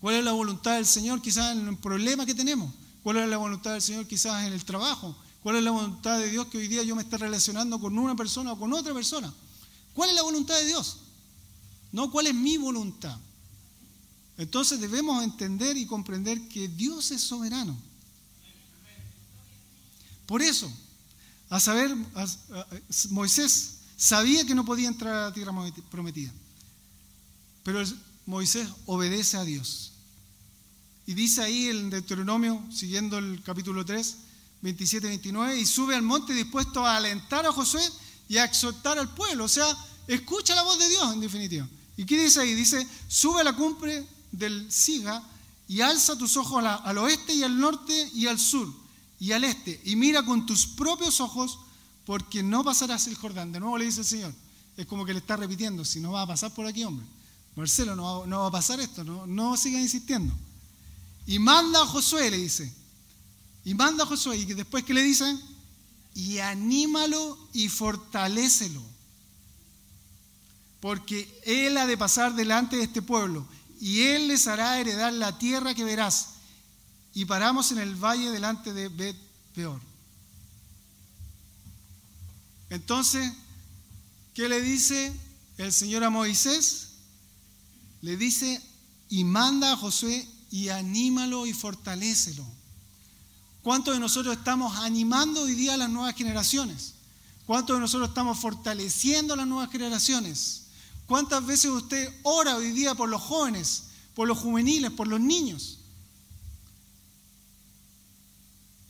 [0.00, 2.72] ¿Cuál es la voluntad del Señor quizás en el problema que tenemos?
[3.02, 5.14] ¿Cuál es la voluntad del Señor quizás en el trabajo?
[5.42, 8.16] ¿Cuál es la voluntad de Dios que hoy día yo me esté relacionando con una
[8.16, 9.34] persona o con otra persona?
[9.92, 11.00] ¿Cuál es la voluntad de Dios?
[11.92, 13.18] No, ¿cuál es mi voluntad?
[14.38, 17.76] Entonces debemos entender y comprender que Dios es soberano.
[20.24, 20.72] Por eso,
[21.50, 21.94] a saber,
[23.10, 25.52] Moisés sabía que no podía entrar a la tierra
[25.90, 26.32] prometida.
[27.62, 27.82] Pero
[28.26, 29.92] Moisés obedece a Dios.
[31.06, 34.16] Y dice ahí el Deuteronomio, siguiendo el capítulo 3,
[34.62, 37.82] 27-29, y sube al monte dispuesto a alentar a Josué
[38.28, 39.44] y a exhortar al pueblo.
[39.44, 39.66] O sea,
[40.06, 41.68] escucha la voz de Dios en definitiva.
[41.96, 42.54] ¿Y qué dice ahí?
[42.54, 45.22] Dice, sube a la cumbre del Siga
[45.66, 48.72] y alza tus ojos al oeste y al norte y al sur
[49.20, 51.58] y al este y mira con tus propios ojos
[52.06, 53.52] porque no pasarás el Jordán.
[53.52, 54.34] De nuevo le dice el Señor.
[54.76, 57.04] Es como que le está repitiendo, si no va a pasar por aquí, hombre.
[57.58, 60.32] Marcelo, no, va a pasar esto, no, no siga insistiendo.
[61.26, 62.72] Y manda a Josué, le dice.
[63.64, 65.40] Y manda a Josué, y después que le dicen,
[66.14, 68.80] y anímalo y fortalécelo.
[70.78, 73.44] Porque él ha de pasar delante de este pueblo,
[73.80, 76.34] y él les hará heredar la tierra que verás.
[77.12, 79.16] Y paramos en el valle delante de Bet
[79.52, 79.80] Peor.
[82.70, 83.32] Entonces,
[84.32, 85.12] ¿qué le dice
[85.56, 86.87] el Señor a Moisés?
[88.02, 88.62] Le dice,
[89.08, 92.44] y manda a Josué y anímalo y fortalécelo.
[93.62, 96.94] ¿Cuántos de nosotros estamos animando hoy día a las nuevas generaciones?
[97.46, 100.64] ¿Cuántos de nosotros estamos fortaleciendo a las nuevas generaciones?
[101.06, 103.84] ¿Cuántas veces usted ora hoy día por los jóvenes,
[104.14, 105.78] por los juveniles, por los niños?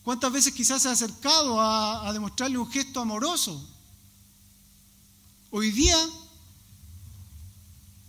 [0.04, 3.64] ¿Cuántas veces quizás se ha acercado a, a demostrarle un gesto amoroso?
[5.50, 5.96] Hoy día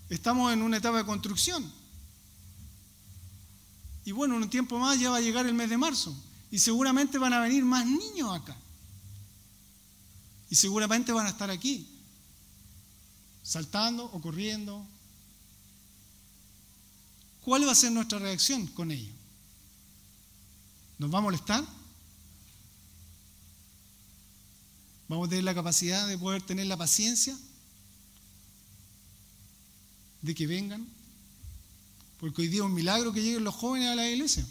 [0.09, 1.71] Estamos en una etapa de construcción.
[4.05, 6.15] Y bueno, un tiempo más ya va a llegar el mes de marzo.
[6.51, 8.55] Y seguramente van a venir más niños acá.
[10.49, 11.87] Y seguramente van a estar aquí,
[13.43, 14.83] saltando o corriendo.
[17.49, 19.11] ¿cuál va a ser nuestra reacción con ello?
[20.99, 21.65] ¿Nos va a molestar?
[25.07, 27.35] ¿Vamos a tener la capacidad de poder tener la paciencia
[30.21, 30.87] de que vengan?
[32.19, 34.45] Porque hoy día es un milagro que lleguen los jóvenes a la iglesia.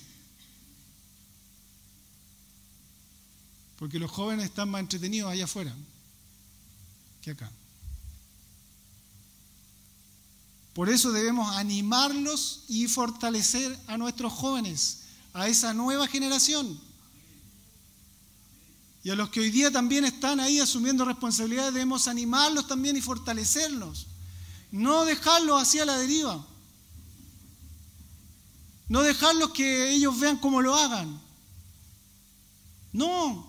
[3.78, 5.74] Porque los jóvenes están más entretenidos allá afuera
[7.22, 7.50] que acá.
[10.72, 15.00] Por eso debemos animarlos y fortalecer a nuestros jóvenes,
[15.32, 16.80] a esa nueva generación.
[19.02, 23.00] Y a los que hoy día también están ahí asumiendo responsabilidades, debemos animarlos también y
[23.00, 24.06] fortalecerlos.
[24.70, 26.46] No dejarlos hacia la deriva.
[28.88, 31.20] No dejarlos que ellos vean cómo lo hagan.
[32.92, 33.46] No.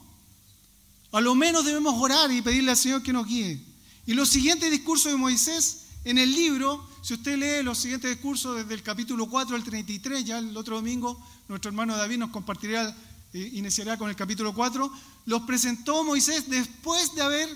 [1.12, 3.64] A lo menos debemos orar y pedirle al Señor que nos guíe.
[4.06, 8.58] Y los siguientes discursos de Moisés en el libro si usted lee los siguientes discursos
[8.58, 12.96] desde el capítulo 4 al 33, ya el otro domingo nuestro hermano David nos compartirá,
[13.34, 14.92] eh, iniciará con el capítulo 4,
[15.26, 17.50] los presentó Moisés después de haber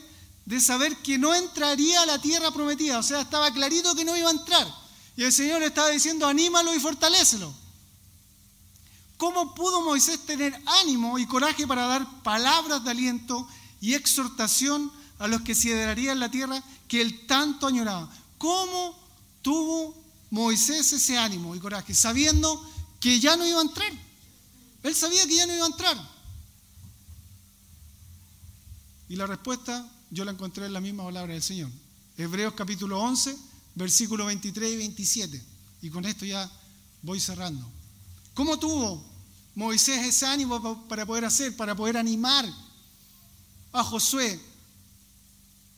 [0.45, 4.17] de saber que no entraría a la tierra prometida, o sea, estaba clarito que no
[4.17, 4.67] iba a entrar.
[5.15, 7.53] Y el Señor estaba diciendo, anímalo y fortalécelo.
[9.17, 13.47] ¿Cómo pudo Moisés tener ánimo y coraje para dar palabras de aliento
[13.79, 18.10] y exhortación a los que se heredarían la tierra que él tanto añoraba?
[18.38, 18.99] ¿Cómo
[19.43, 22.60] tuvo Moisés ese ánimo y coraje, sabiendo
[22.99, 23.91] que ya no iba a entrar.
[24.82, 26.10] Él sabía que ya no iba a entrar.
[29.10, 31.71] Y la respuesta yo la encontré en la misma palabra del Señor.
[32.17, 33.36] Hebreos capítulo 11,
[33.73, 35.43] versículos 23 y 27.
[35.82, 36.49] Y con esto ya
[37.02, 37.67] voy cerrando.
[38.36, 39.04] ¿Cómo tuvo
[39.56, 42.47] Moisés ese ánimo para poder hacer, para poder animar
[43.71, 44.39] a Josué,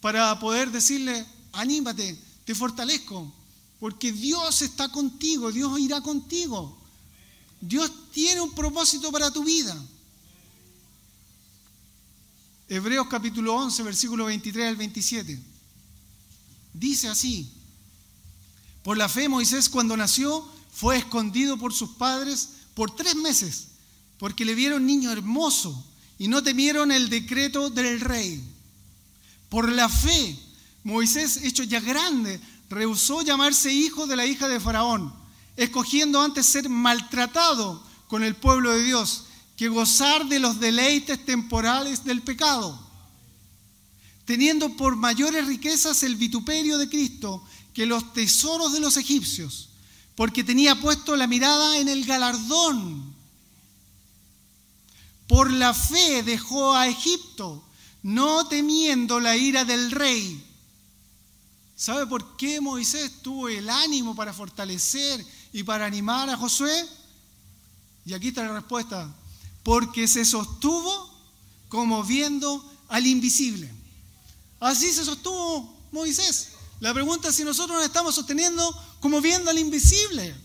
[0.02, 3.34] para poder decirle, anímate, te fortalezco,
[3.80, 6.78] porque Dios está contigo, Dios irá contigo.
[7.62, 9.76] Dios tiene un propósito para tu vida.
[12.67, 15.39] Hebreos capítulo 11, versículo 23 al 27.
[16.73, 17.51] Dice así,
[18.84, 23.67] por la fe Moisés cuando nació fue escondido por sus padres por tres meses,
[24.17, 25.86] porque le vieron niño hermoso
[26.17, 28.43] y no temieron el decreto del rey.
[29.49, 30.38] Por la fe
[30.84, 35.13] Moisés, hecho ya grande, rehusó llamarse hijo de la hija de Faraón,
[35.56, 39.24] escogiendo antes ser maltratado con el pueblo de Dios
[39.56, 42.80] que gozar de los deleites temporales del pecado,
[44.26, 49.70] teniendo por mayores riquezas el vituperio de Cristo que los tesoros de los egipcios,
[50.15, 53.13] porque tenía puesto la mirada en el galardón.
[55.28, 57.63] Por la fe dejó a Egipto,
[58.04, 60.46] no temiendo la ira del rey
[61.76, 66.88] ¿Sabe por qué Moisés tuvo el ánimo para fortalecer y para animar a Josué?
[68.06, 69.13] Y aquí está la respuesta.
[69.65, 71.10] Porque se sostuvo
[71.69, 73.73] como viendo al invisible.
[74.60, 76.49] Así se sostuvo Moisés.
[76.80, 78.63] La pregunta es si nosotros nos estamos sosteniendo
[78.99, 80.36] como viendo al invisible.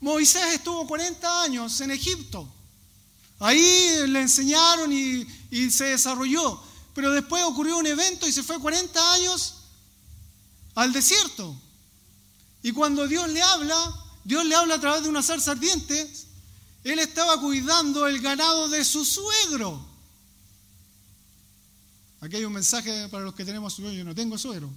[0.00, 2.48] Moisés estuvo 40 años en Egipto.
[3.40, 5.26] Ahí le enseñaron y,
[5.70, 6.62] se desarrolló.
[6.94, 9.54] Pero después ocurrió un evento y se fue 40 años
[10.76, 11.60] al desierto.
[12.62, 16.08] Y cuando Dios le habla, Dios le habla a través de una zarza ardiente,
[16.90, 19.86] él estaba cuidando el ganado de su suegro.
[22.20, 24.70] Aquí hay un mensaje para los que tenemos suegro, yo no tengo suegro.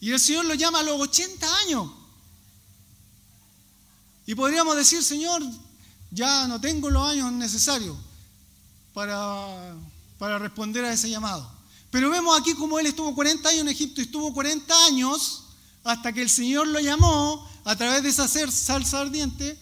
[0.00, 1.90] Y el Señor lo llama a los 80 años.
[4.26, 5.42] Y podríamos decir, Señor,
[6.10, 7.96] ya no tengo los años necesarios
[8.92, 9.74] para,
[10.18, 11.50] para responder a ese llamado.
[11.90, 15.45] Pero vemos aquí como él estuvo 40 años en Egipto y estuvo 40 años
[15.86, 19.56] hasta que el Señor lo llamó a través de esa salsa ardiente.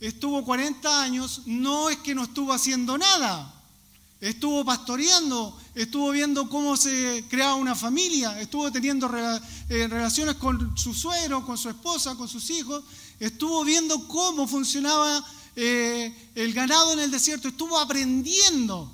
[0.00, 3.54] Estuvo 40 años, no es que no estuvo haciendo nada.
[4.20, 10.92] Estuvo pastoreando, estuvo viendo cómo se creaba una familia, estuvo teniendo eh, relaciones con su
[10.92, 12.82] suegro, con su esposa, con sus hijos,
[13.20, 18.92] estuvo viendo cómo funcionaba eh, el ganado en el desierto, estuvo aprendiendo.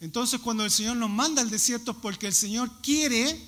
[0.00, 3.40] Entonces cuando el Señor nos manda al desierto es porque el Señor quiere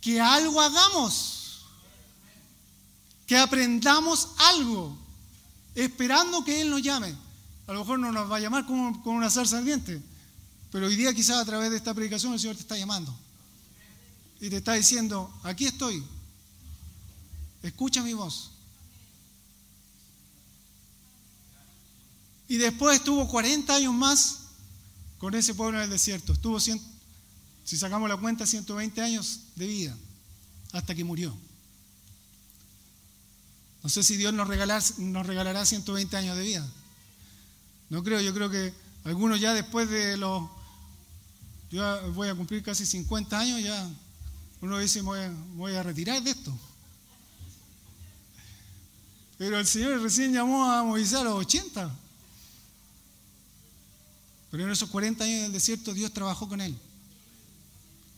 [0.00, 1.66] que algo hagamos,
[3.26, 4.96] que aprendamos algo,
[5.74, 7.14] esperando que Él nos llame.
[7.66, 10.00] A lo mejor no nos va a llamar con, con una salsa ardiente,
[10.70, 13.16] pero hoy día quizás a través de esta predicación el Señor te está llamando
[14.40, 16.04] y te está diciendo, aquí estoy,
[17.62, 18.50] escucha mi voz.
[22.48, 24.38] Y después estuvo 40 años más
[25.18, 26.32] con ese pueblo en el desierto.
[26.32, 26.60] Estuvo,
[27.66, 29.96] si sacamos la cuenta, 120 años de vida.
[30.72, 31.36] hasta que murió.
[33.82, 36.68] No sé si Dios nos regalará, nos regalará 120 años de vida.
[37.88, 38.72] No creo, yo creo que
[39.04, 40.48] algunos ya después de los...
[41.70, 43.88] Yo voy a cumplir casi 50 años, ya
[44.60, 45.18] uno dice, voy
[45.54, 46.56] voy a retirar de esto.
[49.38, 51.92] Pero el Señor recién llamó a Moisés a los 80.
[54.52, 56.78] Pero en esos 40 años del desierto Dios trabajó con él.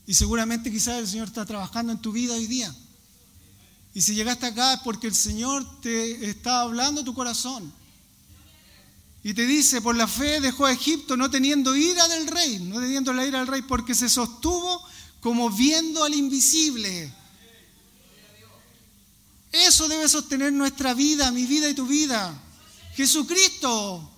[0.09, 2.74] Y seguramente quizás el Señor está trabajando en tu vida hoy día.
[3.92, 7.70] Y si llegaste acá es porque el Señor te está hablando tu corazón.
[9.22, 13.12] Y te dice, por la fe dejó Egipto no teniendo ira del rey, no teniendo
[13.12, 14.82] la ira del rey, porque se sostuvo
[15.20, 17.12] como viendo al invisible.
[19.52, 22.34] Eso debe sostener nuestra vida, mi vida y tu vida.
[22.94, 24.11] Jesucristo.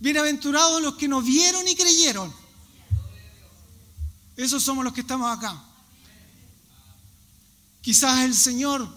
[0.00, 2.47] Bienaventurados los que nos vieron y creyeron.
[4.38, 5.62] Esos somos los que estamos acá.
[7.82, 8.88] Quizás el Señor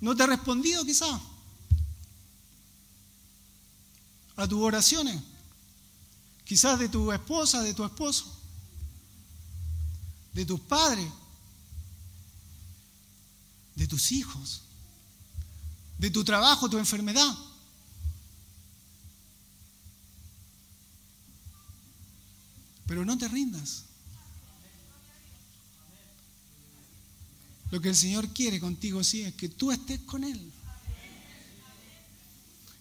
[0.00, 1.20] no te ha respondido, quizás,
[4.34, 5.22] a tus oraciones.
[6.44, 8.36] Quizás de tu esposa, de tu esposo,
[10.32, 11.08] de tus padres
[13.76, 14.62] de tus hijos,
[15.98, 17.36] de tu trabajo, tu enfermedad.
[22.86, 23.84] Pero no te rindas.
[27.70, 30.52] Lo que el Señor quiere contigo sí es que tú estés con Él.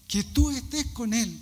[0.08, 1.40] Que tú estés con Él.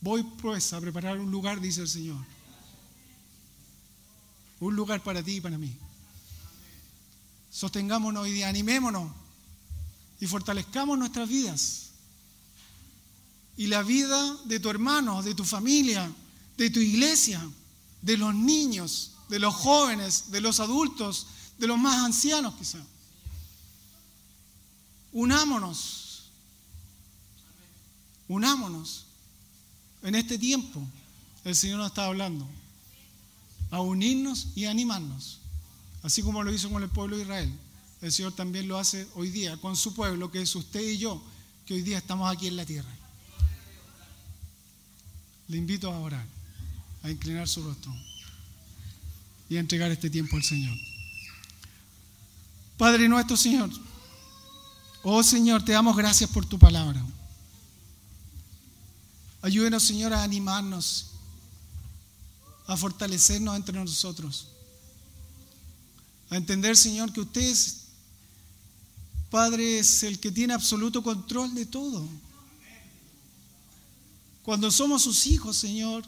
[0.00, 2.24] Voy pues a preparar un lugar, dice el Señor.
[4.58, 5.72] Un lugar para ti y para mí.
[7.50, 9.12] Sostengámonos hoy día, animémonos
[10.20, 11.90] y fortalezcamos nuestras vidas.
[13.56, 16.10] Y la vida de tu hermano, de tu familia,
[16.56, 17.46] de tu iglesia,
[18.02, 22.78] de los niños, de los jóvenes, de los adultos, de los más ancianos quizá.
[25.12, 26.24] Unámonos,
[28.28, 29.06] unámonos.
[30.02, 30.82] En este tiempo
[31.44, 32.46] el Señor nos está hablando
[33.70, 35.38] a unirnos y animarnos.
[36.02, 37.52] Así como lo hizo con el pueblo de Israel,
[38.00, 41.22] el Señor también lo hace hoy día con su pueblo, que es usted y yo,
[41.66, 42.90] que hoy día estamos aquí en la tierra.
[45.46, 46.26] Le invito a orar,
[47.02, 47.94] a inclinar su rostro
[49.50, 50.74] y a entregar este tiempo al Señor.
[52.78, 53.68] Padre nuestro Señor,
[55.02, 57.04] oh Señor, te damos gracias por tu palabra.
[59.42, 61.10] Ayúdenos, Señor, a animarnos,
[62.66, 64.46] a fortalecernos entre nosotros
[66.30, 67.80] a entender, Señor, que usted es,
[69.30, 72.08] Padre, es el que tiene absoluto control de todo.
[74.44, 76.04] Cuando somos sus hijos, Señor,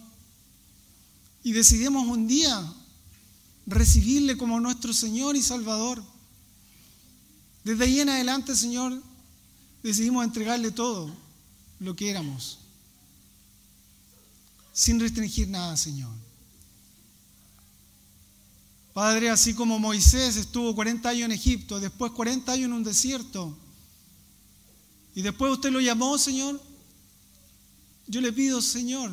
[1.42, 2.72] y decidimos un día
[3.66, 6.02] recibirle como nuestro Señor y Salvador,
[7.64, 9.00] desde ahí en adelante, Señor,
[9.82, 11.10] decidimos entregarle todo
[11.78, 12.58] lo que éramos,
[14.72, 16.12] sin restringir nada, Señor.
[18.92, 23.56] Padre, así como Moisés estuvo 40 años en Egipto, después 40 años en un desierto,
[25.14, 26.60] y después usted lo llamó, Señor,
[28.06, 29.12] yo le pido, Señor,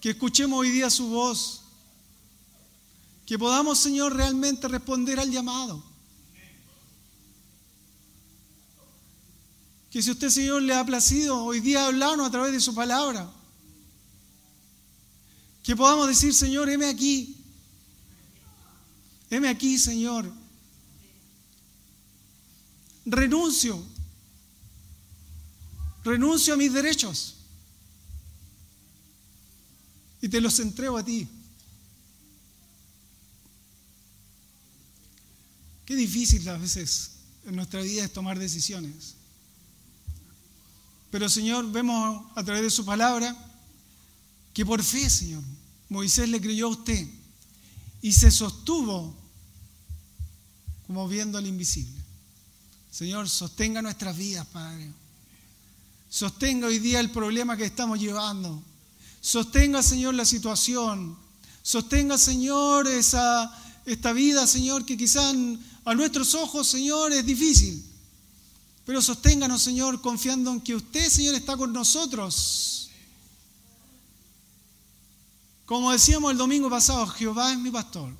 [0.00, 1.62] que escuchemos hoy día su voz,
[3.28, 5.84] que podamos, Señor, realmente responder al llamado.
[9.90, 13.30] Que si usted, Señor, le ha placido hoy día hablarnos a través de su palabra,
[15.62, 17.34] que podamos decir, Señor, heme aquí,
[19.30, 20.32] Heme aquí, Señor.
[23.04, 23.78] Renuncio.
[26.02, 27.34] Renuncio a mis derechos.
[30.22, 31.28] Y te los entrego a ti.
[35.88, 37.12] Qué difícil a veces
[37.46, 39.14] en nuestra vida es tomar decisiones.
[41.10, 43.34] Pero Señor, vemos a través de su palabra
[44.52, 45.42] que por fe, Señor,
[45.88, 47.08] Moisés le creyó a usted
[48.02, 49.16] y se sostuvo
[50.86, 52.02] como viendo al invisible.
[52.90, 54.92] Señor, sostenga nuestras vidas, Padre.
[56.10, 58.62] Sostenga hoy día el problema que estamos llevando.
[59.22, 61.16] Sostenga, Señor, la situación.
[61.62, 63.50] Sostenga, Señor, esa,
[63.86, 65.34] esta vida, Señor, que quizás
[65.84, 67.84] a nuestros ojos, Señor, es difícil.
[68.84, 72.78] Pero sosténganos, Señor, confiando en que usted, Señor, está con nosotros
[75.68, 78.10] como decíamos el domingo pasado, Jehová es mi pastor.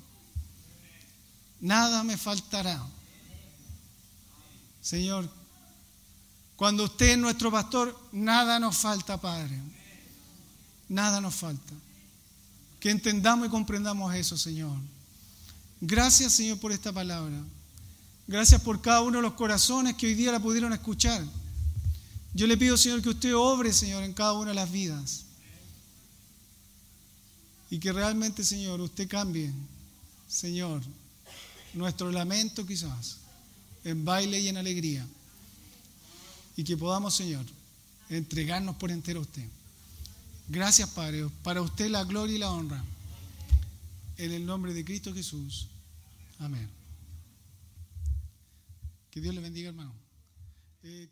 [1.59, 2.79] Nada me faltará.
[4.79, 5.27] Señor,
[6.55, 9.59] cuando usted es nuestro pastor, nada nos falta, Padre.
[10.89, 11.73] Nada nos falta.
[12.79, 14.77] Que entendamos y comprendamos eso, Señor.
[15.81, 17.37] Gracias, Señor, por esta palabra.
[18.27, 21.23] Gracias por cada uno de los corazones que hoy día la pudieron escuchar.
[22.33, 25.25] Yo le pido, Señor, que usted obre, Señor, en cada una de las vidas.
[27.71, 29.51] Y que realmente, Señor, usted cambie,
[30.27, 30.81] Señor,
[31.73, 33.17] nuestro lamento quizás,
[33.83, 35.07] en baile y en alegría.
[36.55, 37.45] Y que podamos, Señor,
[38.09, 39.45] entregarnos por entero a usted.
[40.49, 41.27] Gracias, Padre.
[41.43, 42.83] Para usted la gloria y la honra.
[44.19, 45.69] En el nombre de Cristo Jesús.
[46.39, 46.69] Amén.
[49.09, 49.93] Que Dios le bendiga, hermano.
[50.83, 51.07] Eh,